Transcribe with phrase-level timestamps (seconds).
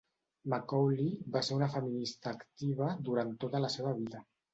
[0.51, 4.23] Macaulay va ser una feminista activa durant tota la seva vida.